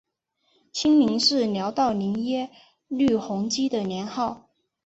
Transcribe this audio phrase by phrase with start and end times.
[0.73, 2.49] 清宁是辽道宗耶
[2.87, 4.49] 律洪基的年号。